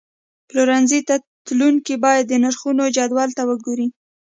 پلورنځي 0.47 0.99
ته 1.07 1.15
تلونکي 1.47 1.95
باید 2.05 2.25
د 2.27 2.33
نرخونو 2.43 2.83
جدول 2.95 3.29
ته 3.37 3.43
وګوري. 3.49 3.87